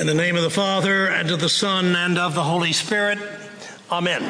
In 0.00 0.06
the 0.06 0.14
name 0.14 0.34
of 0.34 0.42
the 0.42 0.48
Father, 0.48 1.08
and 1.08 1.30
of 1.30 1.40
the 1.40 1.48
Son, 1.50 1.94
and 1.94 2.16
of 2.16 2.34
the 2.34 2.42
Holy 2.42 2.72
Spirit. 2.72 3.18
Amen. 3.92 4.22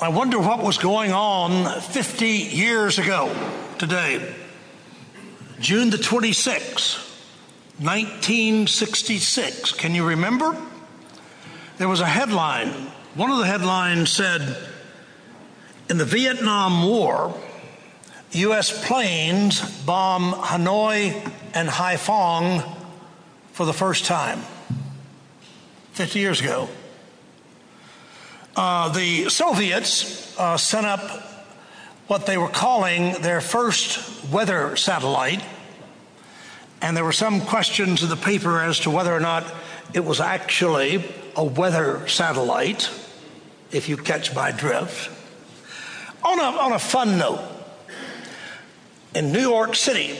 I 0.00 0.10
wonder 0.10 0.38
what 0.38 0.62
was 0.62 0.78
going 0.78 1.10
on 1.10 1.80
50 1.80 2.28
years 2.28 3.00
ago 3.00 3.34
today. 3.78 4.32
June 5.58 5.90
the 5.90 5.96
26th, 5.96 6.98
1966. 7.80 9.72
Can 9.72 9.96
you 9.96 10.06
remember? 10.06 10.56
There 11.78 11.88
was 11.88 11.98
a 11.98 12.06
headline. 12.06 12.68
One 13.16 13.32
of 13.32 13.38
the 13.38 13.46
headlines 13.46 14.12
said, 14.12 14.56
In 15.90 15.98
the 15.98 16.04
Vietnam 16.04 16.86
War, 16.86 17.34
U.S. 18.30 18.86
planes 18.86 19.68
bomb 19.84 20.32
Hanoi 20.32 21.28
and 21.58 21.68
Haiphong 21.68 22.64
for 23.50 23.66
the 23.66 23.72
first 23.72 24.04
time 24.04 24.42
50 25.90 26.20
years 26.20 26.40
ago. 26.40 26.68
Uh, 28.54 28.90
the 28.90 29.28
Soviets 29.28 30.38
uh, 30.38 30.56
sent 30.56 30.86
up 30.86 31.00
what 32.06 32.26
they 32.26 32.38
were 32.38 32.48
calling 32.48 33.20
their 33.22 33.40
first 33.40 34.24
weather 34.30 34.76
satellite, 34.76 35.42
and 36.80 36.96
there 36.96 37.04
were 37.04 37.10
some 37.10 37.40
questions 37.40 38.04
in 38.04 38.08
the 38.08 38.16
paper 38.16 38.60
as 38.60 38.78
to 38.80 38.90
whether 38.90 39.12
or 39.12 39.18
not 39.18 39.44
it 39.92 40.04
was 40.04 40.20
actually 40.20 41.02
a 41.34 41.42
weather 41.42 42.06
satellite, 42.06 42.88
if 43.72 43.88
you 43.88 43.96
catch 43.96 44.32
my 44.32 44.52
drift. 44.52 45.10
On 46.22 46.38
a, 46.38 46.42
on 46.42 46.72
a 46.72 46.78
fun 46.78 47.18
note, 47.18 47.40
in 49.12 49.32
New 49.32 49.40
York 49.40 49.74
City, 49.74 50.16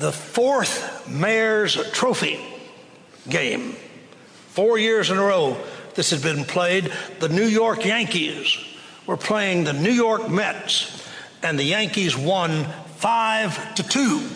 the 0.00 0.12
fourth 0.12 1.08
Mayor's 1.08 1.74
Trophy 1.92 2.40
game. 3.28 3.76
Four 4.48 4.78
years 4.78 5.10
in 5.10 5.18
a 5.18 5.22
row, 5.22 5.56
this 5.94 6.10
had 6.10 6.22
been 6.22 6.44
played. 6.44 6.92
The 7.20 7.28
New 7.28 7.46
York 7.46 7.84
Yankees 7.84 8.56
were 9.06 9.16
playing 9.16 9.64
the 9.64 9.72
New 9.72 9.90
York 9.90 10.28
Mets, 10.28 11.08
and 11.42 11.58
the 11.58 11.64
Yankees 11.64 12.16
won 12.16 12.64
five 12.96 13.74
to 13.76 13.82
two. 13.82 14.28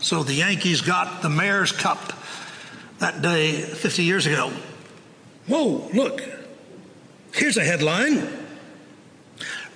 So 0.00 0.22
the 0.22 0.34
Yankees 0.34 0.80
got 0.80 1.22
the 1.22 1.28
Mayor's 1.28 1.72
Cup 1.72 2.12
that 2.98 3.20
day 3.22 3.60
50 3.60 4.04
years 4.04 4.26
ago. 4.26 4.52
Whoa, 5.46 5.88
look. 5.92 6.22
Here's 7.32 7.56
a 7.56 7.64
headline. 7.64 8.28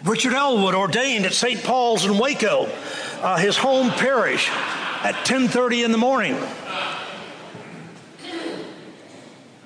Richard 0.05 0.35
Elwood 0.35 0.75
ordained 0.75 1.25
at 1.25 1.33
St. 1.33 1.63
Paul's 1.65 2.05
in 2.05 2.19
Waco, 2.19 2.69
uh, 3.23 3.39
his 3.39 3.57
home 3.57 3.91
parish, 3.91 4.51
at 5.05 5.15
10:30 5.27 5.85
in 5.85 5.93
the 5.93 5.99
morning. 5.99 6.35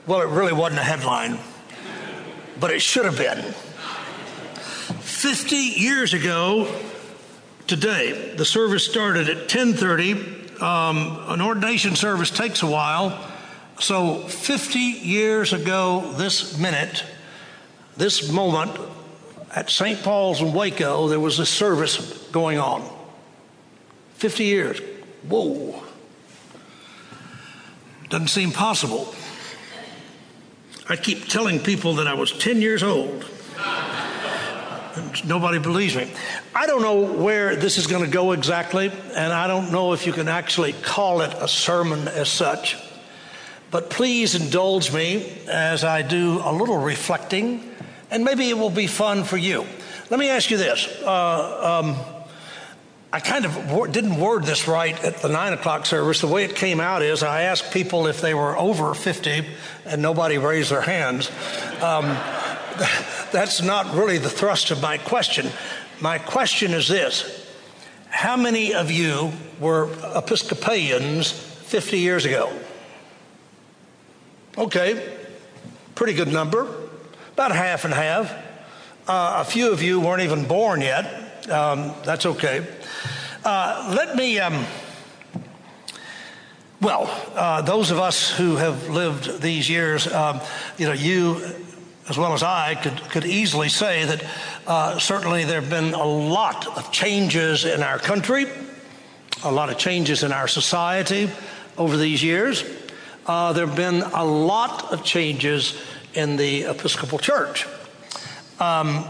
Well, 0.06 0.20
it 0.20 0.28
really 0.28 0.52
wasn't 0.52 0.80
a 0.80 0.84
headline, 0.84 1.38
but 2.58 2.72
it 2.72 2.82
should 2.82 3.04
have 3.04 3.16
been. 3.16 3.54
50 5.00 5.56
years 5.56 6.12
ago 6.12 6.66
today, 7.66 8.34
the 8.36 8.44
service 8.44 8.84
started 8.84 9.28
at 9.28 9.48
10:30. 9.48 10.36
Um, 10.60 11.22
an 11.28 11.40
ordination 11.40 11.94
service 11.94 12.30
takes 12.30 12.62
a 12.62 12.66
while, 12.66 13.16
so 13.78 14.26
50 14.26 14.78
years 14.80 15.52
ago 15.52 16.14
this 16.16 16.58
minute, 16.58 17.04
this 17.96 18.28
moment, 18.32 18.72
at 19.54 19.70
St. 19.70 20.02
Paul's 20.02 20.40
in 20.40 20.52
Waco, 20.52 21.06
there 21.06 21.20
was 21.20 21.38
a 21.38 21.46
service 21.46 21.96
going 22.32 22.58
on. 22.58 22.82
50 24.16 24.44
years. 24.44 24.80
Whoa. 25.26 25.82
Doesn't 28.08 28.28
seem 28.28 28.52
possible. 28.52 29.14
I 30.88 30.96
keep 30.96 31.28
telling 31.28 31.60
people 31.60 31.94
that 31.96 32.06
I 32.06 32.14
was 32.14 32.32
10 32.32 32.62
years 32.62 32.82
old. 32.82 33.26
Nobody 35.24 35.58
believes 35.58 35.94
me. 35.94 36.10
I 36.54 36.66
don't 36.66 36.82
know 36.82 37.00
where 37.00 37.54
this 37.54 37.78
is 37.78 37.86
going 37.86 38.04
to 38.04 38.10
go 38.10 38.32
exactly, 38.32 38.90
and 39.14 39.32
I 39.32 39.46
don't 39.46 39.70
know 39.70 39.92
if 39.92 40.06
you 40.06 40.12
can 40.12 40.28
actually 40.28 40.72
call 40.72 41.20
it 41.20 41.32
a 41.34 41.46
sermon 41.46 42.08
as 42.08 42.28
such. 42.28 42.76
But 43.70 43.90
please 43.90 44.34
indulge 44.34 44.92
me 44.92 45.30
as 45.46 45.84
I 45.84 46.02
do 46.02 46.40
a 46.42 46.52
little 46.52 46.78
reflecting, 46.78 47.70
and 48.10 48.24
maybe 48.24 48.48
it 48.48 48.56
will 48.56 48.70
be 48.70 48.86
fun 48.86 49.24
for 49.24 49.36
you. 49.36 49.66
Let 50.10 50.18
me 50.18 50.30
ask 50.30 50.50
you 50.50 50.56
this. 50.56 50.86
Uh, 51.02 51.82
um, 51.84 52.17
I 53.10 53.20
kind 53.20 53.46
of 53.46 53.90
didn't 53.90 54.20
word 54.20 54.44
this 54.44 54.68
right 54.68 55.02
at 55.02 55.22
the 55.22 55.30
nine 55.30 55.54
o'clock 55.54 55.86
service. 55.86 56.20
The 56.20 56.26
way 56.26 56.44
it 56.44 56.54
came 56.54 56.78
out 56.78 57.00
is 57.00 57.22
I 57.22 57.42
asked 57.42 57.72
people 57.72 58.06
if 58.06 58.20
they 58.20 58.34
were 58.34 58.56
over 58.56 58.92
50, 58.92 59.46
and 59.86 60.02
nobody 60.02 60.36
raised 60.36 60.70
their 60.70 60.82
hands. 60.82 61.30
Um, 61.80 62.04
that's 63.32 63.62
not 63.62 63.94
really 63.94 64.18
the 64.18 64.28
thrust 64.28 64.70
of 64.70 64.82
my 64.82 64.98
question. 64.98 65.50
My 66.02 66.18
question 66.18 66.72
is 66.72 66.86
this 66.86 67.50
How 68.10 68.36
many 68.36 68.74
of 68.74 68.90
you 68.90 69.32
were 69.58 69.88
Episcopalians 70.14 71.30
50 71.30 71.98
years 71.98 72.26
ago? 72.26 72.52
Okay, 74.58 75.16
pretty 75.94 76.12
good 76.12 76.28
number, 76.28 76.66
about 77.32 77.52
half 77.52 77.86
and 77.86 77.94
half. 77.94 78.30
Uh, 79.08 79.38
a 79.38 79.44
few 79.44 79.72
of 79.72 79.82
you 79.82 79.98
weren't 79.98 80.20
even 80.20 80.46
born 80.46 80.82
yet. 80.82 81.17
Um, 81.50 81.94
that's 82.04 82.26
okay. 82.26 82.66
Uh, 83.44 83.94
let 83.96 84.16
me, 84.16 84.38
um, 84.38 84.64
well, 86.80 87.08
uh, 87.34 87.62
those 87.62 87.90
of 87.90 87.98
us 87.98 88.30
who 88.30 88.56
have 88.56 88.88
lived 88.88 89.40
these 89.40 89.68
years, 89.68 90.06
um, 90.12 90.40
you 90.76 90.86
know, 90.86 90.92
you 90.92 91.40
as 92.08 92.16
well 92.16 92.32
as 92.32 92.42
I 92.42 92.74
could, 92.74 92.96
could 93.10 93.24
easily 93.24 93.68
say 93.68 94.04
that 94.04 94.24
uh, 94.66 94.98
certainly 94.98 95.44
there 95.44 95.60
have 95.60 95.70
been 95.70 95.94
a 95.94 96.04
lot 96.04 96.66
of 96.76 96.90
changes 96.90 97.64
in 97.64 97.82
our 97.82 97.98
country, 97.98 98.46
a 99.44 99.52
lot 99.52 99.68
of 99.70 99.78
changes 99.78 100.22
in 100.22 100.32
our 100.32 100.48
society 100.48 101.30
over 101.76 101.96
these 101.96 102.22
years. 102.22 102.64
Uh, 103.26 103.52
there 103.52 103.66
have 103.66 103.76
been 103.76 104.02
a 104.02 104.24
lot 104.24 104.90
of 104.90 105.04
changes 105.04 105.78
in 106.14 106.36
the 106.36 106.62
Episcopal 106.62 107.18
Church. 107.18 107.66
Um, 108.58 109.04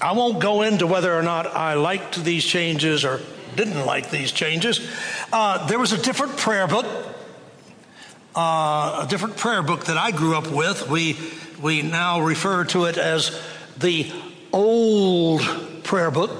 I 0.00 0.12
won't 0.12 0.40
go 0.40 0.62
into 0.62 0.86
whether 0.86 1.12
or 1.12 1.22
not 1.22 1.46
I 1.46 1.74
liked 1.74 2.22
these 2.22 2.44
changes 2.44 3.04
or 3.04 3.20
didn't 3.56 3.84
like 3.84 4.10
these 4.10 4.30
changes. 4.30 4.80
Uh, 5.32 5.66
there 5.66 5.78
was 5.78 5.92
a 5.92 5.98
different 5.98 6.36
prayer 6.36 6.68
book, 6.68 6.86
uh, 8.36 9.04
a 9.04 9.06
different 9.08 9.36
prayer 9.36 9.62
book 9.62 9.86
that 9.86 9.96
I 9.96 10.12
grew 10.12 10.36
up 10.36 10.48
with. 10.50 10.88
We 10.88 11.16
we 11.60 11.82
now 11.82 12.20
refer 12.20 12.64
to 12.66 12.84
it 12.84 12.96
as 12.96 13.36
the 13.76 14.12
old 14.52 15.42
prayer 15.82 16.12
book, 16.12 16.30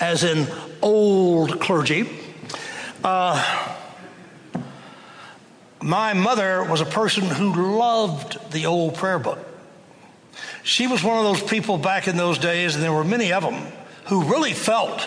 as 0.00 0.24
in 0.24 0.48
old 0.82 1.60
clergy. 1.60 2.08
Uh, 3.04 3.74
my 5.80 6.14
mother 6.14 6.64
was 6.64 6.80
a 6.80 6.86
person 6.86 7.24
who 7.24 7.78
loved 7.78 8.50
the 8.50 8.66
old 8.66 8.96
prayer 8.96 9.20
book. 9.20 9.38
She 10.62 10.86
was 10.86 11.02
one 11.02 11.18
of 11.18 11.24
those 11.24 11.42
people 11.48 11.78
back 11.78 12.08
in 12.08 12.16
those 12.16 12.38
days, 12.38 12.74
and 12.74 12.84
there 12.84 12.92
were 12.92 13.04
many 13.04 13.32
of 13.32 13.42
them, 13.42 13.72
who 14.06 14.24
really 14.24 14.52
felt 14.52 15.06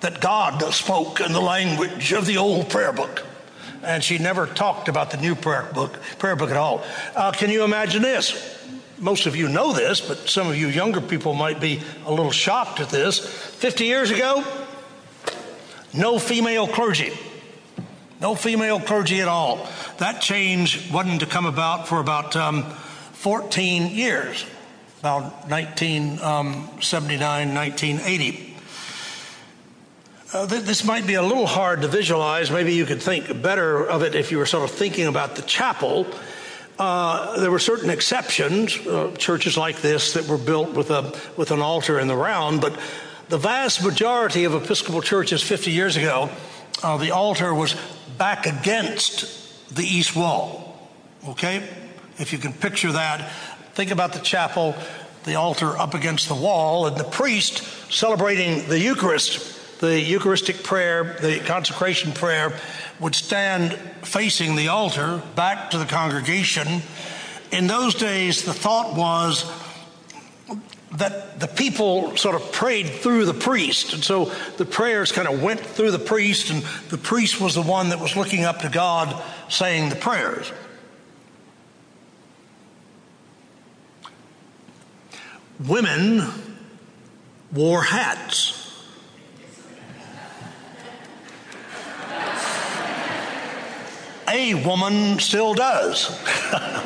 that 0.00 0.20
God 0.20 0.62
spoke 0.72 1.20
in 1.20 1.32
the 1.32 1.40
language 1.40 2.12
of 2.12 2.26
the 2.26 2.36
old 2.36 2.70
prayer 2.70 2.92
book. 2.92 3.24
And 3.82 4.02
she 4.02 4.18
never 4.18 4.46
talked 4.46 4.88
about 4.88 5.10
the 5.10 5.16
new 5.16 5.34
prayer 5.34 5.68
book, 5.74 6.00
prayer 6.18 6.36
book 6.36 6.50
at 6.50 6.56
all. 6.56 6.84
Uh, 7.14 7.32
can 7.32 7.50
you 7.50 7.64
imagine 7.64 8.02
this? 8.02 8.54
Most 8.98 9.26
of 9.26 9.36
you 9.36 9.48
know 9.48 9.72
this, 9.72 10.00
but 10.00 10.28
some 10.28 10.48
of 10.48 10.56
you 10.56 10.68
younger 10.68 11.00
people 11.00 11.34
might 11.34 11.60
be 11.60 11.82
a 12.06 12.10
little 12.10 12.30
shocked 12.30 12.80
at 12.80 12.88
this. 12.88 13.18
50 13.18 13.84
years 13.84 14.10
ago, 14.10 14.44
no 15.92 16.18
female 16.18 16.66
clergy. 16.66 17.12
No 18.20 18.34
female 18.34 18.80
clergy 18.80 19.20
at 19.20 19.28
all. 19.28 19.68
That 19.98 20.22
change 20.22 20.90
wasn't 20.90 21.20
to 21.20 21.26
come 21.26 21.44
about 21.44 21.86
for 21.86 22.00
about 22.00 22.34
um, 22.34 22.62
14 23.12 23.88
years 23.88 24.46
about 25.00 25.50
1979, 25.50 27.54
1980. 27.54 28.56
Uh, 30.32 30.46
th- 30.46 30.62
this 30.62 30.84
might 30.84 31.06
be 31.06 31.14
a 31.14 31.22
little 31.22 31.46
hard 31.46 31.82
to 31.82 31.88
visualize. 31.88 32.50
Maybe 32.50 32.74
you 32.74 32.84
could 32.84 33.02
think 33.02 33.42
better 33.42 33.86
of 33.86 34.02
it 34.02 34.14
if 34.14 34.32
you 34.32 34.38
were 34.38 34.46
sort 34.46 34.68
of 34.68 34.76
thinking 34.76 35.06
about 35.06 35.36
the 35.36 35.42
chapel. 35.42 36.06
Uh, 36.78 37.40
there 37.40 37.50
were 37.50 37.58
certain 37.58 37.90
exceptions, 37.90 38.76
uh, 38.86 39.12
churches 39.16 39.56
like 39.56 39.80
this 39.80 40.12
that 40.14 40.26
were 40.26 40.36
built 40.36 40.74
with 40.74 40.90
a 40.90 41.18
with 41.36 41.50
an 41.50 41.60
altar 41.60 41.98
in 41.98 42.08
the 42.08 42.16
round, 42.16 42.60
but 42.60 42.78
the 43.28 43.38
vast 43.38 43.82
majority 43.82 44.44
of 44.44 44.54
Episcopal 44.54 45.00
churches 45.00 45.42
50 45.42 45.70
years 45.70 45.96
ago, 45.96 46.28
uh, 46.82 46.96
the 46.96 47.12
altar 47.12 47.54
was 47.54 47.76
back 48.18 48.46
against 48.46 49.74
the 49.74 49.84
east 49.84 50.14
wall. 50.14 50.78
Okay, 51.28 51.66
if 52.18 52.32
you 52.32 52.38
can 52.38 52.52
picture 52.52 52.92
that, 52.92 53.32
Think 53.76 53.90
about 53.90 54.14
the 54.14 54.20
chapel, 54.20 54.74
the 55.24 55.34
altar 55.34 55.76
up 55.76 55.92
against 55.92 56.28
the 56.28 56.34
wall, 56.34 56.86
and 56.86 56.96
the 56.96 57.04
priest 57.04 57.58
celebrating 57.92 58.66
the 58.70 58.80
Eucharist, 58.80 59.80
the 59.80 60.00
Eucharistic 60.00 60.62
prayer, 60.62 61.18
the 61.20 61.40
consecration 61.40 62.12
prayer, 62.12 62.58
would 63.00 63.14
stand 63.14 63.74
facing 64.00 64.56
the 64.56 64.68
altar 64.68 65.20
back 65.34 65.72
to 65.72 65.78
the 65.78 65.84
congregation. 65.84 66.80
In 67.52 67.66
those 67.66 67.94
days, 67.94 68.44
the 68.44 68.54
thought 68.54 68.96
was 68.96 69.44
that 70.92 71.38
the 71.38 71.46
people 71.46 72.16
sort 72.16 72.34
of 72.34 72.50
prayed 72.52 72.86
through 72.86 73.26
the 73.26 73.34
priest. 73.34 73.92
And 73.92 74.02
so 74.02 74.32
the 74.56 74.64
prayers 74.64 75.12
kind 75.12 75.28
of 75.28 75.42
went 75.42 75.60
through 75.60 75.90
the 75.90 75.98
priest, 75.98 76.48
and 76.48 76.62
the 76.88 76.96
priest 76.96 77.42
was 77.42 77.54
the 77.54 77.60
one 77.60 77.90
that 77.90 78.00
was 78.00 78.16
looking 78.16 78.44
up 78.44 78.60
to 78.60 78.70
God 78.70 79.22
saying 79.50 79.90
the 79.90 79.96
prayers. 79.96 80.50
Women 85.64 86.22
wore 87.52 87.82
hats. 87.82 88.62
A 94.28 94.54
woman 94.66 95.18
still 95.18 95.54
does. 95.54 96.10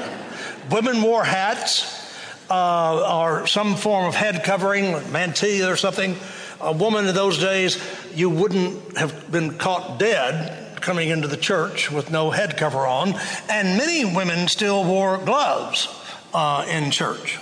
Women 0.71 1.03
wore 1.03 1.25
hats 1.25 2.15
uh, 2.49 3.25
or 3.25 3.47
some 3.49 3.75
form 3.75 4.07
of 4.07 4.15
head 4.15 4.45
covering, 4.45 4.93
mantilla 5.11 5.73
or 5.73 5.77
something. 5.77 6.15
A 6.61 6.73
woman 6.73 7.07
in 7.09 7.15
those 7.15 7.39
days, 7.39 7.83
you 8.15 8.31
wouldn't 8.31 8.97
have 8.99 9.33
been 9.33 9.57
caught 9.59 9.99
dead 9.99 10.81
coming 10.81 11.09
into 11.09 11.27
the 11.27 11.37
church 11.37 11.91
with 11.91 12.11
no 12.11 12.31
head 12.31 12.57
cover 12.57 12.87
on. 12.87 13.15
And 13.49 13.79
many 13.79 14.05
women 14.05 14.47
still 14.47 14.85
wore 14.85 15.19
gloves 15.19 15.89
uh, 16.33 16.67
in 16.69 16.93
church. 16.93 17.39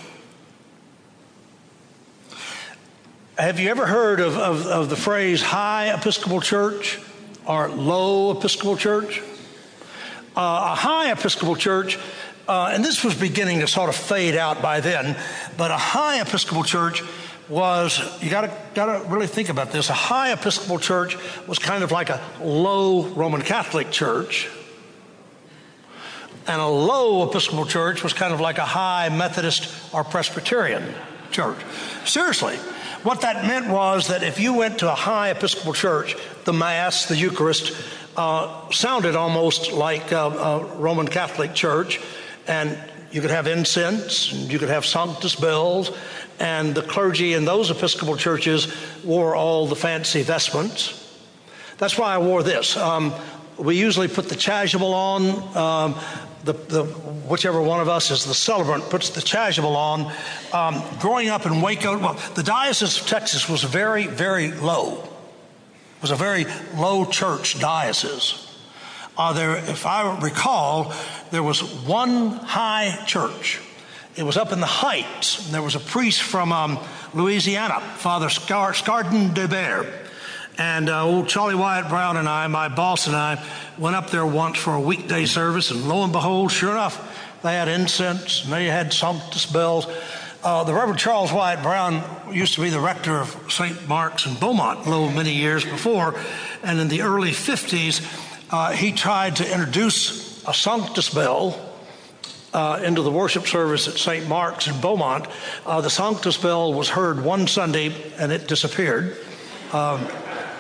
Have 3.39 3.61
you 3.61 3.71
ever 3.71 3.87
heard 3.87 4.19
of, 4.19 4.37
of, 4.37 4.67
of 4.67 4.91
the 4.91 4.97
phrase 4.97 5.41
high 5.41 5.95
Episcopal 5.95 6.41
church 6.41 6.99
or 7.47 7.69
low 7.69 8.37
Episcopal 8.37 8.77
church? 8.77 9.21
Uh, 10.37 10.73
a 10.73 10.75
high 10.75 11.13
Episcopal 11.13 11.55
church, 11.55 12.01
uh, 12.49 12.73
and 12.75 12.85
this 12.85 13.05
was 13.05 13.15
beginning 13.15 13.61
to 13.61 13.69
sort 13.69 13.91
of 13.91 13.95
fade 13.95 14.35
out 14.35 14.61
by 14.61 14.81
then, 14.81 15.17
but 15.57 15.71
a 15.71 15.77
high 15.77 16.21
Episcopal 16.21 16.65
church 16.65 17.05
was 17.49 18.01
you 18.21 18.29
got 18.29 18.41
to 18.41 18.53
got 18.75 18.87
to 18.87 19.09
really 19.09 19.29
think 19.29 19.51
about 19.51 19.71
this. 19.71 19.89
A 19.89 19.93
high 19.93 20.33
Episcopal 20.33 20.81
church 20.81 21.17
was 21.47 21.61
kind 21.61 21.85
of 21.85 21.93
like 21.93 22.11
a 22.11 22.21
low 22.43 23.07
Roman 23.07 23.43
Catholic 23.43 23.93
church, 23.93 24.49
and 26.49 26.61
a 26.61 26.67
low 26.67 27.29
Episcopal 27.29 27.67
church 27.67 28.03
was 28.03 28.13
kind 28.13 28.35
of 28.35 28.41
like 28.41 28.59
a 28.59 28.67
high 28.67 29.09
Methodist 29.11 29.73
or 29.95 30.03
Presbyterian 30.03 30.93
church. 31.31 31.59
Seriously, 32.05 32.59
what 33.03 33.21
that 33.21 33.47
meant 33.47 33.69
was 33.69 34.09
that 34.09 34.23
if 34.23 34.41
you 34.41 34.55
went 34.55 34.79
to 34.81 34.91
a 34.91 34.95
high 34.95 35.31
Episcopal 35.31 35.73
church, 35.73 36.17
the 36.45 36.53
Mass, 36.53 37.07
the 37.07 37.17
Eucharist, 37.17 37.73
uh, 38.17 38.71
sounded 38.71 39.15
almost 39.15 39.73
like 39.73 40.11
a, 40.11 40.17
a, 40.17 40.65
Roman 40.77 41.07
Catholic 41.07 41.55
church, 41.55 42.01
and 42.49 42.77
you 43.13 43.21
could 43.21 43.31
have 43.31 43.47
incense, 43.47 44.33
and 44.33 44.53
you 44.53 44.59
could 44.59 44.69
have 44.69 44.85
sanctus 44.85 45.37
bells, 45.37 45.93
and 46.41 46.75
the 46.75 46.83
clergy 46.83 47.35
in 47.35 47.45
those 47.45 47.71
Episcopal 47.71 48.17
churches 48.17 48.75
wore 49.05 49.37
all 49.37 49.67
the 49.67 49.77
fancy 49.77 50.23
vestments. 50.23 51.05
That's 51.79 51.97
why 51.97 52.15
I 52.15 52.19
wore 52.19 52.43
this. 52.43 52.77
Um, 52.77 53.15
we 53.57 53.77
usually 53.77 54.09
put 54.09 54.29
the 54.29 54.35
chasuble 54.35 54.93
on. 54.93 55.57
Um, 55.57 56.01
the, 56.45 56.53
the, 56.53 56.85
whichever 56.85 57.61
one 57.61 57.81
of 57.81 57.89
us 57.89 58.11
is 58.11 58.25
the 58.25 58.35
celebrant 58.35 58.91
puts 58.91 59.11
the 59.11 59.21
chasuble 59.21 59.75
on. 59.75 60.13
Um, 60.53 60.83
growing 60.99 61.29
up 61.29 61.47
in 61.47 61.61
Waco, 61.61 61.99
well, 61.99 62.15
the 62.35 62.43
Diocese 62.43 63.01
of 63.01 63.07
Texas 63.07 63.49
was 63.49 63.63
very, 63.63 64.07
very 64.07 64.53
low. 64.53 65.03
It 65.03 66.03
was 66.03 66.11
a 66.11 66.17
very 66.17 66.47
low 66.77 67.05
church 67.05 67.59
diocese. 67.59 68.45
Uh, 69.17 69.33
there, 69.33 69.57
if 69.57 69.85
I 69.85 70.19
recall, 70.21 70.95
there 71.33 71.43
was 71.43 71.61
one 71.85 72.31
high 72.31 73.03
church. 73.07 73.61
It 74.15 74.23
was 74.23 74.37
up 74.37 74.53
in 74.53 74.61
the 74.61 74.67
heights. 74.67 75.51
There 75.51 75.63
was 75.63 75.75
a 75.75 75.81
priest 75.81 76.23
from 76.23 76.53
um, 76.53 76.79
Louisiana, 77.15 77.81
Father 77.97 78.29
Scar- 78.29 78.73
Scardin 78.73 79.35
de 79.35 79.49
Bear. 79.49 80.08
And 80.59 80.91
uh, 80.91 81.05
old 81.05 81.29
Charlie 81.29 81.55
Wyatt 81.55 81.89
Brown 81.89 82.17
and 82.17 82.29
I, 82.29 82.49
my 82.49 82.69
boss 82.69 83.07
and 83.07 83.15
I, 83.15 83.41
went 83.79 83.95
up 83.95 84.11
there 84.11 84.27
once 84.27 84.59
for 84.59 84.75
a 84.75 84.81
weekday 84.81 85.25
service, 85.25 85.71
and 85.71 85.89
lo 85.89 86.03
and 86.03 86.13
behold, 86.13 86.51
sure 86.51 86.73
enough, 86.73 87.41
they 87.45 87.55
had 87.55 87.69
incense 87.69 88.43
and 88.43 88.53
they 88.53 88.67
had 88.67 88.93
sanctus 88.93 89.47
bells. 89.47 89.87
Uh, 90.43 90.65
the 90.65 90.75
Reverend 90.75 90.99
Charles 90.99 91.33
Wyatt 91.33 91.63
Brown 91.63 92.03
used 92.35 92.55
to 92.55 92.61
be 92.61 92.71
the 92.71 92.81
rector 92.81 93.19
of 93.19 93.37
St. 93.49 93.89
Mark's 93.89 94.27
in 94.27 94.35
Beaumont, 94.35 94.85
little 94.85 95.11
many 95.13 95.33
years 95.33 95.65
before, 95.65 96.19
and 96.65 96.81
in 96.81 96.89
the 96.89 97.03
early 97.03 97.31
50s, 97.31 98.03
uh, 98.51 98.73
he 98.73 98.91
tried 98.91 99.37
to 99.37 99.53
introduce 99.53 100.45
a 100.45 100.55
sanctus 100.55 101.09
bell 101.15 101.57
uh, 102.53 102.81
into 102.83 103.03
the 103.03 103.11
worship 103.13 103.47
service 103.47 103.87
at 103.87 103.95
St. 103.95 104.27
Mark's 104.27 104.67
in 104.67 104.81
Beaumont. 104.81 105.29
Uh, 105.65 105.81
the 105.81 105.91
sanctus 105.91 106.37
bell 106.37 106.75
was 106.75 106.89
heard 106.89 107.23
one 107.23 107.47
Sunday 107.47 107.95
and 108.17 108.33
it 108.33 108.49
disappeared. 108.49 109.17
Um, 109.73 110.09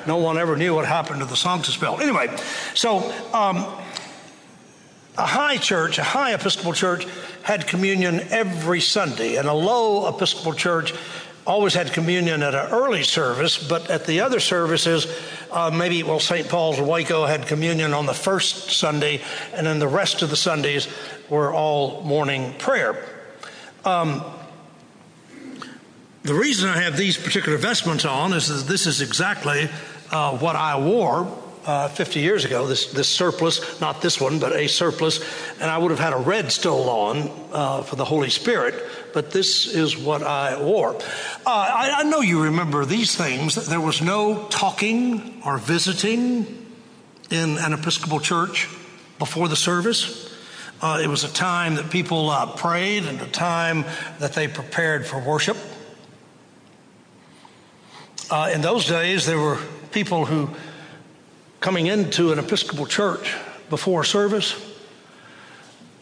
no 0.06 0.16
one 0.16 0.38
ever 0.38 0.56
knew 0.56 0.74
what 0.74 0.86
happened 0.86 1.20
to 1.20 1.26
the 1.26 1.36
sanctus 1.36 1.76
bell. 1.76 2.00
Anyway, 2.00 2.34
so 2.74 2.98
um, 3.32 3.66
a 5.16 5.26
high 5.26 5.56
church, 5.56 5.98
a 5.98 6.04
high 6.04 6.34
Episcopal 6.34 6.72
church, 6.72 7.06
had 7.42 7.66
communion 7.66 8.20
every 8.30 8.80
Sunday, 8.80 9.36
and 9.36 9.48
a 9.48 9.52
low 9.52 10.08
Episcopal 10.08 10.54
church 10.54 10.94
always 11.46 11.72
had 11.72 11.92
communion 11.92 12.42
at 12.42 12.54
an 12.54 12.70
early 12.70 13.02
service, 13.02 13.56
but 13.56 13.90
at 13.90 14.04
the 14.04 14.20
other 14.20 14.38
services, 14.38 15.06
uh, 15.50 15.70
maybe, 15.70 16.02
well, 16.02 16.20
St. 16.20 16.46
Paul's 16.46 16.78
Waco 16.78 17.24
had 17.24 17.46
communion 17.46 17.94
on 17.94 18.04
the 18.04 18.12
first 18.12 18.70
Sunday, 18.70 19.22
and 19.54 19.66
then 19.66 19.78
the 19.78 19.88
rest 19.88 20.20
of 20.20 20.28
the 20.28 20.36
Sundays 20.36 20.88
were 21.30 21.52
all 21.52 22.02
morning 22.02 22.52
prayer. 22.58 23.02
Um, 23.84 24.22
the 26.28 26.34
reason 26.34 26.68
I 26.68 26.82
have 26.82 26.98
these 26.98 27.16
particular 27.16 27.56
vestments 27.56 28.04
on 28.04 28.34
is 28.34 28.48
that 28.48 28.70
this 28.70 28.86
is 28.86 29.00
exactly 29.00 29.70
uh, 30.10 30.36
what 30.36 30.56
I 30.56 30.78
wore 30.78 31.26
uh, 31.64 31.88
50 31.88 32.20
years 32.20 32.44
ago, 32.44 32.66
this, 32.66 32.92
this 32.92 33.08
surplice, 33.08 33.80
not 33.80 34.02
this 34.02 34.20
one, 34.20 34.38
but 34.38 34.52
a 34.52 34.68
surplice, 34.68 35.24
and 35.58 35.70
I 35.70 35.78
would 35.78 35.90
have 35.90 35.98
had 35.98 36.12
a 36.12 36.18
red 36.18 36.52
stole 36.52 36.90
on 36.90 37.30
uh, 37.50 37.80
for 37.80 37.96
the 37.96 38.04
Holy 38.04 38.28
Spirit, 38.28 38.74
but 39.14 39.30
this 39.30 39.74
is 39.74 39.96
what 39.96 40.22
I 40.22 40.62
wore. 40.62 40.96
Uh, 40.96 41.00
I, 41.46 41.94
I 41.96 42.02
know 42.02 42.20
you 42.20 42.42
remember 42.42 42.84
these 42.84 43.16
things. 43.16 43.54
There 43.66 43.80
was 43.80 44.02
no 44.02 44.48
talking 44.48 45.40
or 45.46 45.56
visiting 45.56 46.66
in 47.30 47.56
an 47.56 47.72
Episcopal 47.72 48.20
church 48.20 48.68
before 49.18 49.48
the 49.48 49.56
service. 49.56 50.30
Uh, 50.82 51.00
it 51.02 51.08
was 51.08 51.24
a 51.24 51.32
time 51.32 51.76
that 51.76 51.90
people 51.90 52.28
uh, 52.28 52.54
prayed 52.54 53.04
and 53.04 53.18
a 53.22 53.26
time 53.26 53.86
that 54.18 54.34
they 54.34 54.46
prepared 54.46 55.06
for 55.06 55.18
worship. 55.18 55.56
Uh, 58.30 58.50
in 58.52 58.60
those 58.60 58.84
days, 58.86 59.24
there 59.24 59.38
were 59.38 59.58
people 59.90 60.26
who 60.26 60.50
coming 61.60 61.86
into 61.86 62.30
an 62.30 62.38
Episcopal 62.38 62.84
church 62.84 63.34
before 63.70 64.04
service, 64.04 64.54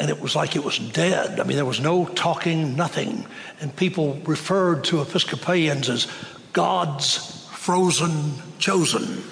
and 0.01 0.11
it 0.11 0.21
was 0.21 0.35
like 0.35 0.57
it 0.57 0.65
was 0.65 0.77
dead. 0.77 1.39
I 1.39 1.45
mean, 1.45 1.57
there 1.57 1.65
was 1.65 1.79
no 1.79 2.05
talking, 2.05 2.75
nothing. 2.75 3.25
And 3.61 3.75
people 3.75 4.21
referred 4.25 4.83
to 4.85 5.03
Episcopalians 5.03 5.89
as 5.89 6.09
God's 6.53 7.47
frozen 7.53 8.33
chosen. 8.59 9.23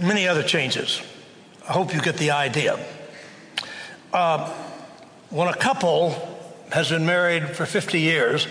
Many 0.00 0.26
other 0.26 0.42
changes. 0.42 1.02
I 1.68 1.74
hope 1.74 1.92
you 1.92 2.00
get 2.00 2.16
the 2.16 2.30
idea. 2.30 2.78
Uh, 4.10 4.50
when 5.28 5.48
a 5.48 5.56
couple 5.56 6.14
has 6.72 6.88
been 6.88 7.04
married 7.04 7.50
for 7.50 7.66
50 7.66 8.00
years, 8.00 8.46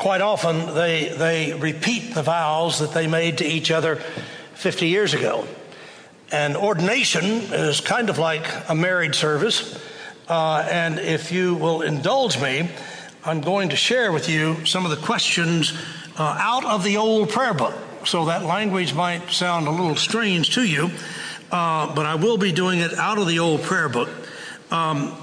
quite 0.00 0.22
often 0.22 0.74
they, 0.74 1.10
they 1.10 1.52
repeat 1.52 2.14
the 2.14 2.22
vows 2.22 2.78
that 2.78 2.92
they 2.92 3.06
made 3.06 3.36
to 3.36 3.44
each 3.44 3.70
other 3.70 3.96
50 4.54 4.88
years 4.88 5.12
ago. 5.12 5.46
And 6.32 6.56
ordination 6.56 7.24
is 7.52 7.82
kind 7.82 8.08
of 8.08 8.18
like 8.18 8.48
a 8.70 8.74
marriage 8.74 9.16
service. 9.16 9.78
Uh, 10.26 10.66
and 10.70 10.98
if 10.98 11.30
you 11.30 11.54
will 11.54 11.82
indulge 11.82 12.40
me, 12.40 12.70
I'm 13.26 13.42
going 13.42 13.68
to 13.68 13.76
share 13.76 14.10
with 14.10 14.26
you 14.26 14.64
some 14.64 14.86
of 14.86 14.90
the 14.90 15.04
questions 15.04 15.74
uh, 16.16 16.34
out 16.40 16.64
of 16.64 16.82
the 16.82 16.96
old 16.96 17.28
prayer 17.28 17.52
book. 17.52 17.74
So 18.06 18.24
that 18.24 18.42
language 18.42 18.94
might 18.94 19.30
sound 19.30 19.66
a 19.68 19.70
little 19.70 19.96
strange 19.96 20.54
to 20.54 20.62
you, 20.62 20.90
uh, 21.52 21.94
but 21.94 22.06
I 22.06 22.14
will 22.14 22.38
be 22.38 22.52
doing 22.52 22.78
it 22.78 22.94
out 22.94 23.18
of 23.18 23.28
the 23.28 23.38
old 23.38 23.60
prayer 23.64 23.90
book. 23.90 24.08
Um, 24.70 25.14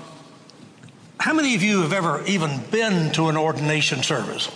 how 1.20 1.34
many 1.34 1.56
of 1.56 1.64
you 1.64 1.82
have 1.82 1.94
ever 1.94 2.24
even 2.28 2.62
been 2.70 3.12
to 3.14 3.30
an 3.30 3.38
ordination 3.38 4.04
service? 4.04 4.52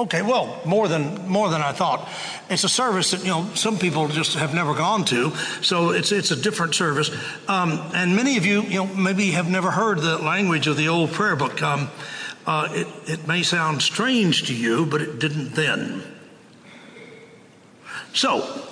Okay, 0.00 0.22
well, 0.22 0.58
more 0.64 0.88
than 0.88 1.28
more 1.28 1.50
than 1.50 1.60
I 1.60 1.72
thought. 1.72 2.08
It's 2.48 2.64
a 2.64 2.68
service 2.68 3.10
that 3.10 3.20
you 3.20 3.28
know 3.30 3.46
some 3.54 3.78
people 3.78 4.08
just 4.08 4.34
have 4.36 4.54
never 4.54 4.74
gone 4.74 5.04
to, 5.06 5.34
so 5.60 5.90
it's 5.90 6.12
it's 6.12 6.30
a 6.30 6.36
different 6.36 6.74
service. 6.74 7.10
Um, 7.46 7.72
and 7.94 8.16
many 8.16 8.38
of 8.38 8.46
you, 8.46 8.62
you 8.62 8.78
know, 8.78 8.86
maybe 8.86 9.32
have 9.32 9.50
never 9.50 9.70
heard 9.70 9.98
the 10.00 10.16
language 10.16 10.66
of 10.66 10.78
the 10.78 10.88
old 10.88 11.12
prayer 11.12 11.36
book. 11.36 11.62
Um, 11.62 11.90
uh, 12.46 12.68
it 12.72 12.86
it 13.06 13.28
may 13.28 13.42
sound 13.42 13.82
strange 13.82 14.46
to 14.46 14.54
you, 14.54 14.86
but 14.86 15.02
it 15.02 15.18
didn't 15.18 15.54
then. 15.54 16.02
So, 18.14 18.66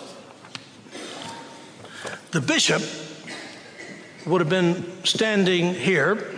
the 2.30 2.40
bishop 2.40 2.82
would 4.26 4.40
have 4.40 4.50
been 4.50 5.04
standing 5.04 5.74
here 5.74 6.34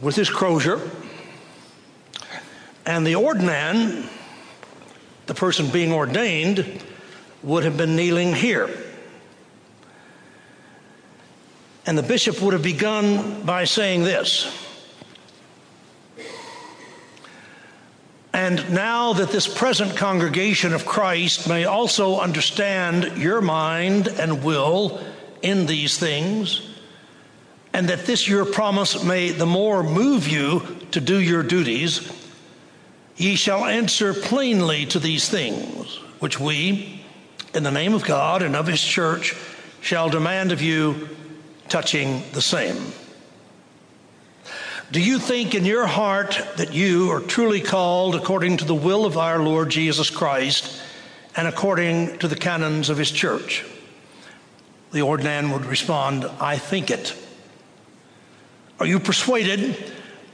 with 0.00 0.16
his 0.16 0.30
crozier, 0.30 0.80
and 2.86 3.06
the 3.06 3.14
ordinand, 3.14 4.08
the 5.26 5.34
person 5.34 5.70
being 5.70 5.92
ordained, 5.92 6.82
would 7.42 7.64
have 7.64 7.76
been 7.76 7.96
kneeling 7.96 8.34
here. 8.34 8.68
And 11.86 11.96
the 11.96 12.02
bishop 12.02 12.40
would 12.42 12.52
have 12.52 12.62
begun 12.62 13.42
by 13.42 13.64
saying 13.64 14.04
this. 14.04 14.56
And 18.32 18.72
now 18.72 19.12
that 19.14 19.30
this 19.30 19.48
present 19.48 19.96
congregation 19.96 20.72
of 20.72 20.86
Christ 20.86 21.48
may 21.48 21.64
also 21.64 22.20
understand 22.20 23.18
your 23.18 23.40
mind 23.40 24.08
and 24.08 24.44
will 24.44 25.00
in 25.42 25.66
these 25.66 25.98
things, 25.98 26.66
and 27.72 27.88
that 27.88 28.06
this 28.06 28.28
your 28.28 28.44
promise 28.44 29.02
may 29.02 29.30
the 29.30 29.46
more 29.46 29.82
move 29.82 30.28
you 30.28 30.60
to 30.92 31.00
do 31.00 31.18
your 31.18 31.42
duties, 31.42 32.00
ye 33.20 33.36
shall 33.36 33.66
answer 33.66 34.14
plainly 34.14 34.86
to 34.86 34.98
these 34.98 35.28
things, 35.28 35.96
which 36.20 36.40
we, 36.40 37.02
in 37.52 37.62
the 37.62 37.70
name 37.70 37.92
of 37.92 38.02
God 38.02 38.40
and 38.40 38.56
of 38.56 38.66
his 38.66 38.82
church, 38.82 39.36
shall 39.82 40.08
demand 40.08 40.52
of 40.52 40.62
you 40.62 41.06
touching 41.68 42.22
the 42.32 42.40
same. 42.40 42.78
Do 44.90 45.02
you 45.02 45.18
think 45.18 45.54
in 45.54 45.66
your 45.66 45.86
heart 45.86 46.40
that 46.56 46.72
you 46.72 47.10
are 47.10 47.20
truly 47.20 47.60
called 47.60 48.14
according 48.14 48.56
to 48.56 48.64
the 48.64 48.74
will 48.74 49.04
of 49.04 49.18
our 49.18 49.38
Lord 49.38 49.68
Jesus 49.68 50.08
Christ 50.08 50.80
and 51.36 51.46
according 51.46 52.18
to 52.20 52.26
the 52.26 52.36
canons 52.36 52.88
of 52.88 52.96
his 52.96 53.10
church? 53.10 53.66
The 54.92 55.00
ordinand 55.00 55.52
would 55.52 55.66
respond, 55.66 56.24
I 56.40 56.56
think 56.56 56.90
it. 56.90 57.14
Are 58.80 58.86
you 58.86 58.98
persuaded 58.98 59.76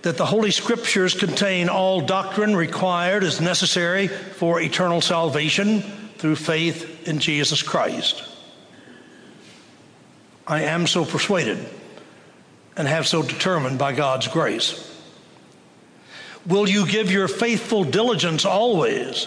that 0.06 0.16
the 0.16 0.24
Holy 0.24 0.52
Scriptures 0.52 1.14
contain 1.14 1.68
all 1.68 2.00
doctrine 2.00 2.54
required 2.54 3.24
as 3.24 3.40
necessary 3.40 4.06
for 4.06 4.60
eternal 4.60 5.00
salvation 5.00 5.82
through 6.18 6.36
faith 6.36 7.08
in 7.08 7.18
Jesus 7.18 7.60
Christ? 7.60 8.22
I 10.46 10.62
am 10.62 10.86
so 10.86 11.04
persuaded 11.04 11.58
and 12.76 12.86
have 12.86 13.08
so 13.08 13.24
determined 13.24 13.80
by 13.80 13.94
God's 13.94 14.28
grace. 14.28 14.96
Will 16.46 16.68
you 16.68 16.86
give 16.86 17.10
your 17.10 17.26
faithful 17.26 17.82
diligence 17.82 18.44
always 18.44 19.26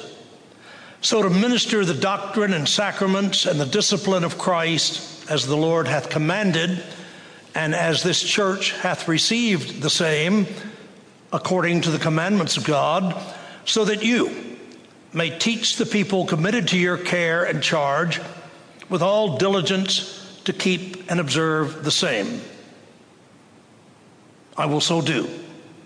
so 1.02 1.22
to 1.22 1.30
minister 1.30 1.84
the 1.84 1.94
doctrine 1.94 2.54
and 2.54 2.66
sacraments 2.66 3.46
and 3.46 3.60
the 3.60 3.66
discipline 3.66 4.24
of 4.24 4.38
Christ 4.38 5.30
as 5.30 5.46
the 5.46 5.58
Lord 5.58 5.90
hath 5.90 6.10
commanded, 6.10 6.82
and 7.54 7.76
as 7.76 8.02
this 8.02 8.24
church 8.24 8.72
hath 8.72 9.10
received 9.10 9.82
the 9.82 9.90
same 9.90 10.48
according 11.32 11.82
to 11.82 11.92
the 11.92 12.00
commandments 12.00 12.58
of 12.58 12.64
God, 12.64 13.16
so 13.66 13.86
that 13.86 14.04
you 14.04 14.58
may 15.14 15.38
teach 15.38 15.76
the 15.78 15.86
people 15.86 16.26
committed 16.26 16.68
to 16.70 16.78
your 16.78 16.98
care 16.98 17.44
and 17.44 17.62
charge 17.62 18.20
with 18.90 19.02
all 19.02 19.38
diligence 19.38 20.42
to 20.46 20.54
keep 20.54 21.10
and 21.12 21.20
observe 21.20 21.84
the 21.84 21.92
same. 21.92 22.42
I 24.58 24.66
will 24.66 24.82
so 24.82 25.02
do 25.02 25.30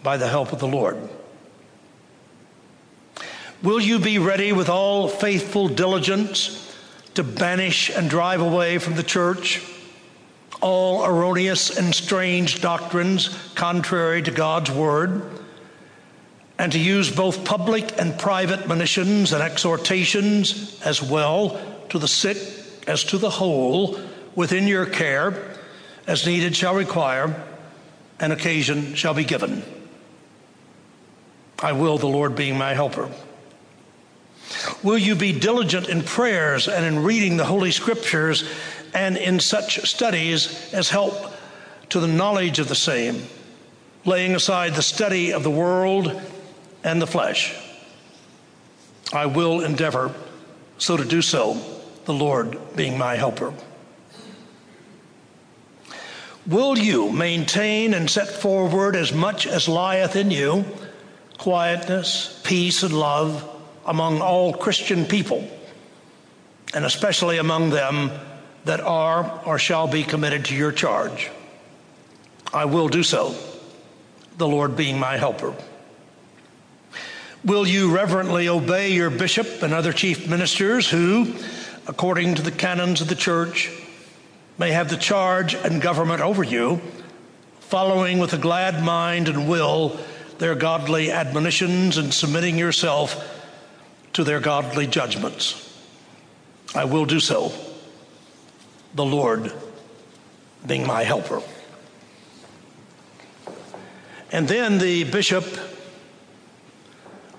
by 0.01 0.17
the 0.17 0.27
help 0.27 0.51
of 0.53 0.59
the 0.59 0.67
Lord. 0.67 0.97
Will 3.62 3.79
you 3.79 4.00
be 4.00 4.19
ready 4.19 4.51
with 4.51 4.67
all 4.67 5.07
faithful 5.07 5.69
diligence 5.69 6.59
to 7.13 7.23
banish 7.23 7.89
and 7.89 8.09
drive 8.09 8.41
away 8.41 8.77
from 8.77 8.95
the 8.95 9.03
church 9.03 9.62
all 10.63 11.05
erroneous 11.05 11.77
and 11.77 11.93
strange 11.93 12.62
doctrines 12.62 13.38
contrary 13.53 14.22
to 14.24 14.32
God's 14.32 14.72
word, 14.72 15.29
and 16.58 16.72
to 16.72 16.79
use 16.79 17.13
both 17.13 17.43
public 17.43 18.00
and 18.00 18.17
private 18.17 18.65
monitions 18.65 19.34
and 19.34 19.43
exhortations 19.43 20.82
as 20.86 21.01
well 21.01 21.62
to 21.89 22.00
the 22.00 22.08
sick 22.08 22.38
as 22.88 23.03
to 23.03 23.17
the 23.17 23.29
whole 23.29 24.00
within 24.36 24.65
your 24.65 24.86
care, 24.86 25.58
as 26.08 26.25
needed 26.25 26.55
shall 26.55 26.75
require, 26.75 27.43
and 28.20 28.32
occasion 28.32 28.96
shall 28.96 29.13
be 29.13 29.25
given. 29.25 29.63
I 31.60 31.74
will, 31.74 31.98
the 31.98 32.08
Lord 32.08 32.36
being 32.36 32.58
my 32.58 32.74
helper. 32.74 33.12
Will 34.82 34.98
you 34.98 35.15
be 35.15 35.38
diligent 35.38 35.89
in 35.89 36.03
prayers 36.03 36.67
and 36.70 36.86
in 36.86 37.03
reading 37.03 37.36
the 37.36 37.46
Holy 37.46 37.72
Scriptures 37.72 38.50
and 38.93 39.17
in 39.17 39.39
such 39.39 39.88
studies 39.89 40.73
as 40.73 40.89
help 40.89 41.33
to 41.89 42.00
the 42.00 42.07
knowledge 42.07 42.59
of 42.59 42.67
the 42.67 42.75
same, 42.75 43.23
laying 44.05 44.35
aside 44.35 44.75
the 44.75 44.81
study 44.81 45.31
of 45.31 45.43
the 45.43 45.51
world 45.51 46.21
and 46.83 47.01
the 47.01 47.07
flesh? 47.07 47.55
I 49.12 49.27
will 49.27 49.62
endeavor 49.62 50.13
so 50.77 50.97
to 50.97 51.05
do 51.05 51.21
so, 51.21 51.57
the 52.05 52.13
Lord 52.13 52.57
being 52.75 52.97
my 52.97 53.15
helper. 53.15 53.53
Will 56.45 56.77
you 56.77 57.09
maintain 57.09 57.93
and 57.93 58.09
set 58.09 58.27
forward 58.27 58.97
as 58.97 59.13
much 59.13 59.47
as 59.47 59.69
lieth 59.69 60.15
in 60.15 60.29
you 60.29 60.65
quietness, 61.38 62.41
peace, 62.43 62.83
and 62.83 62.93
love 62.93 63.50
among 63.85 64.21
all 64.21 64.53
Christian 64.53 65.05
people, 65.05 65.50
and 66.73 66.85
especially 66.85 67.38
among 67.38 67.69
them 67.69 68.12
that 68.65 68.79
are 68.79 69.41
or 69.46 69.60
shall 69.60 69.88
be 69.88 70.03
committed 70.03 70.46
to 70.46 70.55
your 70.55 70.72
charge? 70.72 71.29
I 72.53 72.65
will 72.65 72.88
do 72.88 73.03
so, 73.03 73.36
the 74.38 74.48
Lord 74.48 74.75
being 74.75 75.00
my 75.00 75.17
helper. 75.17 75.55
Will 77.43 77.67
you 77.67 77.93
reverently 77.93 78.48
obey 78.48 78.93
your 78.93 79.10
bishop 79.10 79.63
and 79.63 79.74
other 79.74 79.91
chief 79.91 80.29
ministers 80.29 80.89
who, 80.89 81.34
according 81.88 82.36
to 82.36 82.41
the 82.41 82.51
canons 82.51 83.01
of 83.01 83.10
the 83.10 83.15
church, 83.15 83.70
may 84.58 84.72
have 84.72 84.89
the 84.89 84.98
charge 84.98 85.53
and 85.53 85.82
government 85.82 86.22
over 86.22 86.43
you, 86.43 86.79
following 87.60 88.20
with 88.20 88.34
a 88.34 88.38
glad 88.38 88.84
mind 88.84 89.27
and 89.27 89.50
will 89.50 90.00
their 90.38 90.55
godly 90.55 91.12
admonitions 91.12 91.98
and 91.98 92.13
submitting 92.13 92.58
yourself 92.58 93.41
to 94.13 94.24
their 94.24 94.39
godly 94.39 94.88
judgments. 94.88 95.60
I 96.75 96.86
will 96.86 97.05
do 97.05 97.20
so, 97.20 97.51
the 98.95 99.05
Lord 99.05 99.51
being 100.65 100.88
my 100.88 101.03
helper. 101.03 101.41
And 104.31 104.47
then 104.47 104.79
the 104.79 105.03
bishop 105.03 105.45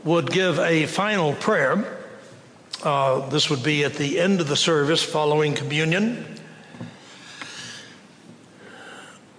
would 0.04 0.30
give 0.30 0.58
a 0.58 0.86
final 0.86 1.34
prayer. 1.34 1.98
Uh, 2.82 3.28
this 3.30 3.48
would 3.50 3.62
be 3.62 3.84
at 3.84 3.94
the 3.94 4.20
end 4.20 4.40
of 4.40 4.48
the 4.48 4.56
service 4.56 5.02
following 5.02 5.54
communion. 5.54 6.24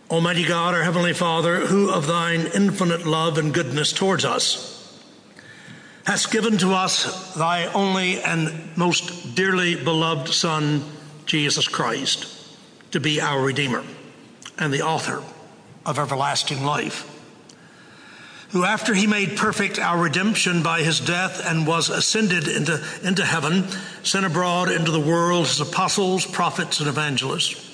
Almighty 0.10 0.46
God, 0.46 0.74
our 0.74 0.84
Heavenly 0.84 1.14
Father, 1.14 1.62
who 1.62 1.92
of 1.92 2.08
thine 2.08 2.48
infinite 2.54 3.06
love 3.06 3.38
and 3.38 3.54
goodness 3.54 3.94
towards 3.94 4.26
us 4.26 4.76
hast 6.06 6.32
given 6.32 6.58
to 6.60 6.72
us 6.72 7.34
thy 7.34 7.66
only 7.74 8.22
and 8.22 8.78
most 8.78 9.36
dearly 9.36 9.76
beloved 9.76 10.32
Son, 10.32 10.84
Jesus 11.26 11.68
Christ, 11.68 12.28
to 12.92 13.00
be 13.00 13.20
our 13.20 13.42
Redeemer 13.42 13.84
and 14.58 14.74
the 14.74 14.82
author 14.82 15.22
of 15.86 16.00
everlasting 16.00 16.64
life, 16.64 17.12
who 18.52 18.64
after 18.64 18.94
he 18.94 19.08
made 19.08 19.38
perfect 19.38 19.80
our 19.80 20.02
redemption 20.02 20.64
by 20.64 20.82
his 20.82 21.00
death 21.00 21.46
and 21.46 21.68
was 21.68 21.90
ascended 21.90 22.48
into, 22.48 22.82
into 23.04 23.26
heaven, 23.26 23.68
sent 24.04 24.26
abroad 24.26 24.70
into 24.70 24.92
the 24.92 25.00
world 25.00 25.48
his 25.48 25.60
apostles, 25.60 26.26
prophets, 26.26 26.80
and 26.80 26.88
evangelists 26.88 27.66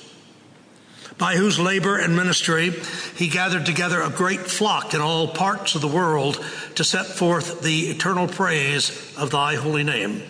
by 1.18 1.36
whose 1.36 1.58
labor 1.58 1.98
and 1.98 2.16
ministry 2.16 2.70
he 3.14 3.28
gathered 3.28 3.64
together 3.64 4.00
a 4.00 4.10
great 4.10 4.40
flock 4.40 4.92
in 4.92 5.00
all 5.00 5.28
parts 5.28 5.76
of 5.76 5.80
the 5.80 5.86
world 5.86 6.44
to 6.74 6.82
set 6.82 7.06
forth 7.06 7.62
the 7.62 7.90
eternal 7.90 8.26
praise 8.26 9.14
of 9.16 9.30
thy 9.30 9.54
holy 9.54 9.84
name. 9.84 10.20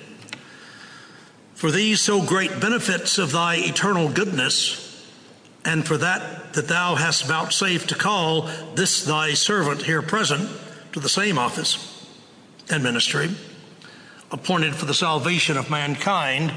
For 1.63 1.71
these 1.71 2.01
so 2.01 2.21
great 2.21 2.59
benefits 2.59 3.19
of 3.19 3.31
thy 3.31 3.55
eternal 3.55 4.09
goodness, 4.09 5.07
and 5.65 5.87
for 5.87 5.97
that 5.97 6.55
that 6.55 6.67
thou 6.67 6.97
hast 6.97 7.25
vouchsafed 7.27 7.91
to 7.91 7.95
call 7.95 8.51
this 8.75 9.05
thy 9.05 9.35
servant 9.35 9.83
here 9.83 10.03
present 10.03 10.51
to 10.91 10.99
the 10.99 11.09
same 11.09 11.39
office 11.39 12.05
and 12.69 12.83
ministry, 12.83 13.31
appointed 14.33 14.75
for 14.75 14.87
the 14.87 14.93
salvation 14.93 15.57
of 15.57 15.71
mankind, 15.71 16.53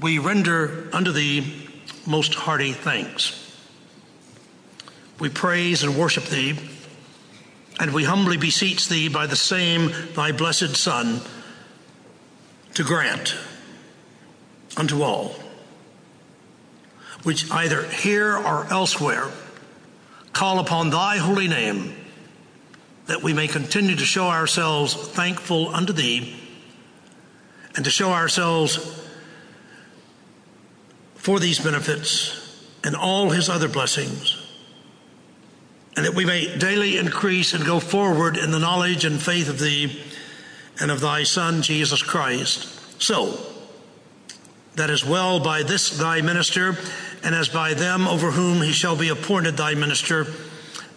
we 0.00 0.20
render 0.20 0.90
unto 0.92 1.10
thee 1.10 1.68
most 2.06 2.34
hearty 2.34 2.72
thanks. 2.72 3.52
We 5.18 5.28
praise 5.28 5.82
and 5.82 5.98
worship 5.98 6.26
thee, 6.26 6.56
and 7.80 7.92
we 7.92 8.04
humbly 8.04 8.36
beseech 8.36 8.86
thee 8.86 9.08
by 9.08 9.26
the 9.26 9.34
same 9.34 9.90
thy 10.14 10.30
blessed 10.30 10.76
Son 10.76 11.20
to 12.74 12.84
grant 12.84 13.34
unto 14.76 15.02
all, 15.02 15.34
which 17.22 17.50
either 17.50 17.82
here 17.84 18.36
or 18.36 18.66
elsewhere 18.70 19.30
call 20.32 20.58
upon 20.58 20.90
thy 20.90 21.16
holy 21.16 21.48
name, 21.48 21.94
that 23.06 23.22
we 23.22 23.32
may 23.32 23.48
continue 23.48 23.96
to 23.96 24.04
show 24.04 24.26
ourselves 24.26 24.94
thankful 24.94 25.74
unto 25.74 25.92
thee 25.92 26.36
and 27.74 27.84
to 27.84 27.90
show 27.90 28.12
ourselves 28.12 29.02
for 31.14 31.40
these 31.40 31.58
benefits 31.58 32.42
and 32.84 32.94
all 32.94 33.30
his 33.30 33.48
other 33.48 33.68
blessings, 33.68 34.36
and 35.96 36.04
that 36.04 36.14
we 36.14 36.24
may 36.24 36.56
daily 36.58 36.98
increase 36.98 37.54
and 37.54 37.64
go 37.64 37.80
forward 37.80 38.36
in 38.36 38.50
the 38.50 38.58
knowledge 38.58 39.04
and 39.04 39.20
faith 39.20 39.48
of 39.48 39.58
thee 39.58 40.02
and 40.80 40.90
of 40.90 41.00
thy 41.00 41.22
Son, 41.22 41.62
Jesus 41.62 42.02
Christ. 42.02 43.02
So, 43.02 43.38
that 44.76 44.90
as 44.90 45.04
well 45.04 45.40
by 45.40 45.62
this 45.62 45.90
thy 45.98 46.20
minister, 46.20 46.76
and 47.24 47.34
as 47.34 47.48
by 47.48 47.74
them 47.74 48.06
over 48.06 48.30
whom 48.30 48.62
he 48.62 48.72
shall 48.72 48.96
be 48.96 49.08
appointed 49.08 49.56
thy 49.56 49.74
minister, 49.74 50.26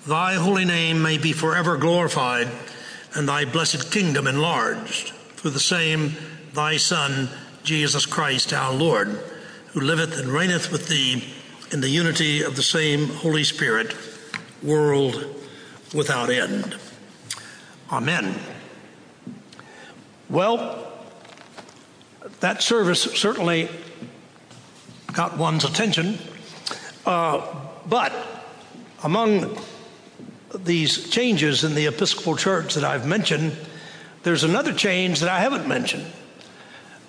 thy 0.06 0.36
holy 0.36 0.66
name 0.66 1.02
may 1.02 1.18
be 1.18 1.34
forever 1.34 1.78
glorified, 1.78 2.50
and 3.16 3.28
thy 3.28 3.46
blessed 3.46 3.92
kingdom 3.92 4.28
enlarged, 4.28 5.10
through 5.36 5.52
the 5.52 5.60
same 5.60 6.14
thy 6.54 6.78
Son, 6.78 7.30
Jesus 7.64 8.06
Christ 8.06 8.54
our 8.54 8.74
Lord, 8.74 9.08
who 9.72 9.82
liveth 9.82 10.20
and 10.20 10.30
reigneth 10.30 10.72
with 10.72 10.88
thee 10.88 11.24
in 11.72 11.82
the 11.82 11.90
unity 11.90 12.44
of 12.44 12.56
the 12.56 12.64
same 12.64 13.08
Holy 13.08 13.44
Spirit, 13.44 13.96
world 14.62 15.36
without 15.94 16.30
end. 16.30 16.76
Amen. 17.92 18.36
Well, 20.30 20.88
that 22.39 22.62
service 22.62 23.03
certainly 23.03 23.69
got 25.13 25.38
one's 25.38 25.65
attention, 25.65 26.17
uh, 27.05 27.46
but 27.86 28.13
among 29.03 29.58
these 30.55 31.10
changes 31.10 31.63
in 31.63 31.75
the 31.75 31.88
Episcopal 31.88 32.36
Church 32.36 32.75
that 32.75 32.84
I've 32.84 33.05
mentioned, 33.05 33.55
there's 34.24 34.43
another 34.43 34.74
change 34.74 35.19
that 35.22 35.29
I 35.29 35.39
haven't 35.39 35.67
mentioned. 35.67 36.05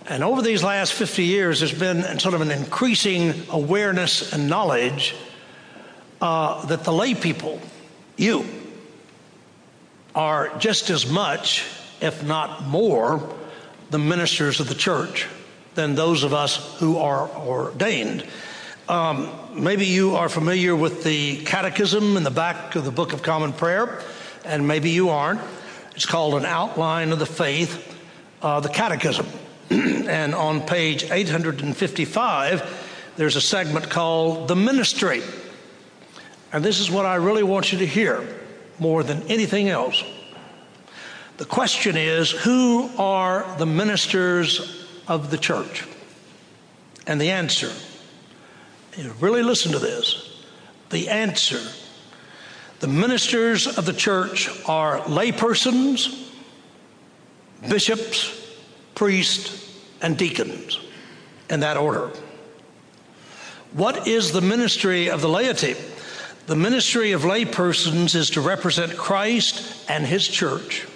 And 0.06 0.24
over 0.24 0.42
these 0.42 0.62
last 0.62 0.92
50 0.92 1.24
years, 1.24 1.60
there's 1.60 1.78
been 1.78 2.18
sort 2.18 2.34
of 2.34 2.40
an 2.40 2.50
increasing 2.50 3.34
awareness 3.50 4.32
and 4.32 4.48
knowledge 4.48 5.14
uh, 6.20 6.64
that 6.66 6.84
the 6.84 6.92
lay 6.92 7.14
people, 7.14 7.60
you, 8.16 8.44
are 10.14 10.56
just 10.58 10.90
as 10.90 11.08
much, 11.10 11.64
if 12.00 12.24
not 12.24 12.64
more, 12.66 13.36
the 13.90 13.98
ministers 13.98 14.60
of 14.60 14.68
the 14.68 14.74
church 14.74 15.26
than 15.74 15.94
those 15.94 16.22
of 16.22 16.32
us 16.32 16.78
who 16.78 16.98
are 16.98 17.28
ordained. 17.28 18.26
Um, 18.88 19.30
maybe 19.54 19.86
you 19.86 20.16
are 20.16 20.28
familiar 20.28 20.74
with 20.74 21.04
the 21.04 21.44
catechism 21.44 22.16
in 22.16 22.24
the 22.24 22.30
back 22.30 22.74
of 22.74 22.84
the 22.84 22.90
Book 22.90 23.12
of 23.12 23.22
Common 23.22 23.52
Prayer, 23.52 24.02
and 24.44 24.66
maybe 24.66 24.90
you 24.90 25.10
aren't. 25.10 25.40
It's 25.94 26.06
called 26.06 26.34
an 26.34 26.44
outline 26.44 27.12
of 27.12 27.18
the 27.18 27.26
faith, 27.26 27.98
uh, 28.42 28.60
the 28.60 28.68
catechism. 28.68 29.26
and 29.70 30.34
on 30.34 30.62
page 30.62 31.04
855, 31.04 33.12
there's 33.16 33.36
a 33.36 33.40
segment 33.40 33.90
called 33.90 34.48
the 34.48 34.56
ministry. 34.56 35.22
And 36.52 36.64
this 36.64 36.80
is 36.80 36.90
what 36.90 37.06
I 37.06 37.16
really 37.16 37.42
want 37.42 37.72
you 37.72 37.78
to 37.78 37.86
hear 37.86 38.26
more 38.78 39.02
than 39.02 39.22
anything 39.24 39.68
else. 39.68 40.02
The 41.40 41.46
question 41.46 41.96
is 41.96 42.30
who 42.30 42.90
are 42.98 43.46
the 43.56 43.64
ministers 43.64 44.86
of 45.08 45.30
the 45.30 45.38
church? 45.38 45.88
And 47.06 47.18
the 47.18 47.30
answer, 47.30 47.72
really 49.20 49.42
listen 49.42 49.72
to 49.72 49.78
this. 49.78 50.44
The 50.90 51.08
answer 51.08 51.62
the 52.80 52.88
ministers 52.88 53.66
of 53.66 53.86
the 53.86 53.94
church 53.94 54.50
are 54.68 55.00
laypersons, 55.00 56.30
bishops, 57.66 58.38
priests, 58.94 59.80
and 60.02 60.18
deacons, 60.18 60.78
in 61.48 61.60
that 61.60 61.78
order. 61.78 62.10
What 63.72 64.06
is 64.06 64.32
the 64.32 64.42
ministry 64.42 65.08
of 65.08 65.22
the 65.22 65.28
laity? 65.30 65.74
The 66.48 66.56
ministry 66.56 67.12
of 67.12 67.22
laypersons 67.22 68.14
is 68.14 68.28
to 68.30 68.42
represent 68.42 68.98
Christ 68.98 69.88
and 69.88 70.04
his 70.04 70.28
church, 70.28 70.86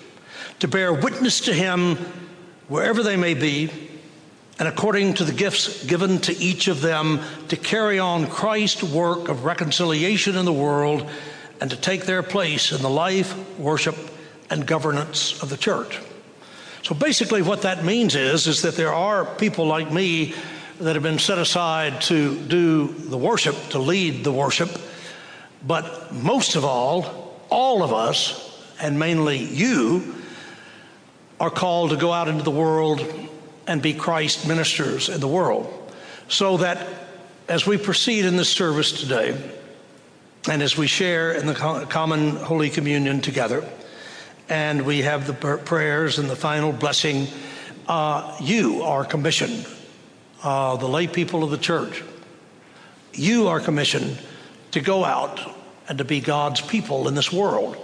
to 0.61 0.69
bear 0.69 0.93
witness 0.93 1.41
to 1.43 1.53
him 1.53 1.97
wherever 2.69 3.03
they 3.03 3.17
may 3.17 3.35
be, 3.35 3.71
and 4.59 4.69
according 4.69 5.15
to 5.15 5.25
the 5.25 5.33
gifts 5.33 5.85
given 5.85 6.19
to 6.21 6.37
each 6.37 6.69
of 6.69 6.81
them, 6.81 7.21
to 7.49 7.57
carry 7.57 7.99
on 7.99 8.27
Christ's 8.27 8.83
work 8.83 9.29
of 9.29 9.45
reconciliation 9.45 10.37
in 10.37 10.45
the 10.45 10.53
world 10.53 11.09
and 11.61 11.71
to 11.71 11.77
take 11.77 12.05
their 12.05 12.23
place 12.23 12.73
in 12.73 12.83
the 12.83 12.91
life, 12.91 13.37
worship, 13.59 13.97
and 14.51 14.67
governance 14.67 15.43
of 15.43 15.49
the 15.49 15.57
church. 15.57 16.01
So 16.83 16.95
basically, 16.95 17.43
what 17.43 17.63
that 17.63 17.85
means 17.85 18.15
is, 18.15 18.47
is 18.47 18.63
that 18.63 18.77
there 18.77 18.93
are 18.93 19.25
people 19.25 19.67
like 19.67 19.91
me 19.91 20.35
that 20.81 20.95
have 20.95 21.03
been 21.03 21.19
set 21.19 21.39
aside 21.39 22.01
to 22.03 22.39
do 22.47 22.89
the 22.89 23.17
worship, 23.17 23.57
to 23.71 23.79
lead 23.79 24.25
the 24.25 24.33
worship. 24.33 24.71
But 25.67 26.13
most 26.13 26.57
of 26.57 26.65
all, 26.65 27.41
all 27.49 27.83
of 27.83 27.93
us, 27.93 28.63
and 28.81 28.99
mainly 28.99 29.39
you, 29.39 30.15
are 31.41 31.51
called 31.51 31.91
to 31.91 31.97
go 31.97 32.13
out 32.13 32.29
into 32.29 32.43
the 32.43 32.51
world 32.51 33.05
and 33.67 33.83
be 33.83 33.95
Christ 33.95 34.47
ministers 34.47 35.09
in 35.09 35.21
the 35.21 35.29
world. 35.29 35.93
So 36.29 36.59
that 36.59 36.87
as 37.49 37.67
we 37.67 37.77
proceed 37.77 38.25
in 38.25 38.37
this 38.37 38.49
service 38.49 38.93
today, 38.93 39.37
and 40.49 40.63
as 40.63 40.77
we 40.77 40.87
share 40.87 41.33
in 41.33 41.47
the 41.47 41.55
common 41.55 42.37
Holy 42.37 42.69
Communion 42.69 43.21
together, 43.21 43.65
and 44.49 44.85
we 44.85 45.03
have 45.03 45.27
the 45.27 45.59
prayers 45.59 46.19
and 46.19 46.29
the 46.29 46.37
final 46.37 46.73
blessing. 46.73 47.27
Uh, 47.87 48.37
you 48.41 48.83
are 48.83 49.05
commissioned, 49.05 49.67
uh, 50.43 50.77
the 50.77 50.89
lay 50.89 51.07
people 51.07 51.45
of 51.45 51.51
the 51.51 51.59
church. 51.59 52.03
You 53.13 53.49
are 53.49 53.61
commissioned 53.61 54.19
to 54.73 54.81
go 54.81 55.05
out 55.05 55.41
and 55.89 55.99
to 55.99 56.05
be 56.05 56.21
God's 56.21 56.61
people 56.61 57.09
in 57.09 57.15
this 57.15 57.33
world, 57.33 57.77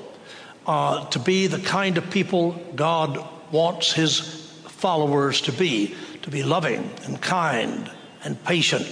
uh, 0.67 1.07
to 1.11 1.19
be 1.19 1.47
the 1.47 1.59
kind 1.59 1.99
of 1.99 2.11
people 2.11 2.53
God 2.75 3.27
wants 3.53 3.93
His 3.93 4.21
followers 4.67 5.41
to 5.43 5.53
be, 5.53 5.95
to 6.23 6.31
be 6.31 6.43
loving 6.43 6.91
and 7.05 7.21
kind 7.21 7.91
and 8.25 8.43
patient, 8.45 8.87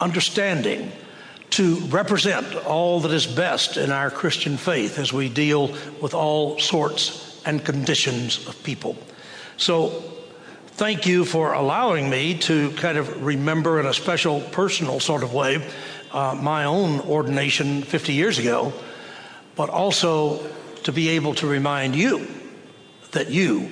understanding 0.00 0.92
to 1.50 1.76
represent 1.86 2.54
all 2.66 3.00
that 3.00 3.12
is 3.12 3.26
best 3.26 3.76
in 3.76 3.90
our 3.90 4.10
Christian 4.10 4.56
faith 4.56 4.98
as 4.98 5.12
we 5.12 5.28
deal 5.28 5.74
with 6.00 6.14
all 6.14 6.58
sorts 6.58 7.42
and 7.46 7.64
conditions 7.64 8.46
of 8.46 8.62
people. 8.62 8.96
So, 9.56 9.88
thank 10.66 11.06
you 11.06 11.24
for 11.24 11.54
allowing 11.54 12.08
me 12.08 12.38
to 12.38 12.70
kind 12.72 12.98
of 12.98 13.24
remember 13.24 13.80
in 13.80 13.86
a 13.86 13.94
special 13.94 14.40
personal 14.40 15.00
sort 15.00 15.22
of 15.22 15.32
way 15.32 15.66
uh, 16.12 16.38
my 16.40 16.64
own 16.64 17.00
ordination 17.00 17.82
50 17.82 18.12
years 18.12 18.38
ago, 18.38 18.72
but 19.56 19.70
also 19.70 20.46
to 20.84 20.92
be 20.92 21.08
able 21.10 21.34
to 21.34 21.46
remind 21.46 21.96
you 21.96 22.26
that 23.12 23.30
you, 23.30 23.70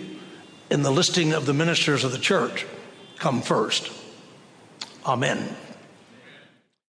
in 0.70 0.82
the 0.82 0.90
listing 0.90 1.32
of 1.32 1.46
the 1.46 1.54
ministers 1.54 2.04
of 2.04 2.12
the 2.12 2.18
church, 2.18 2.66
come 3.18 3.42
first. 3.42 3.90
Amen. 5.04 5.56